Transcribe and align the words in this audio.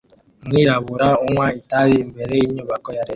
Umwirabura 0.41 1.07
unywa 1.25 1.47
itabi 1.59 1.95
imbere 2.05 2.33
yinyubako 2.41 2.89
ya 2.97 3.01
leta 3.03 3.09